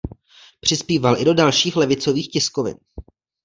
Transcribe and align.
Přispíval 0.59 1.17
i 1.21 1.25
do 1.25 1.33
dalších 1.33 1.75
levicových 1.75 2.31
tiskovin. 2.31 2.75